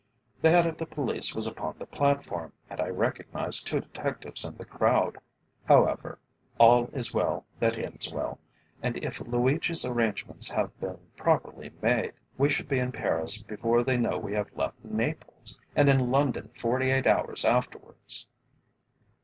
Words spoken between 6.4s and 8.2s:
all is well that ends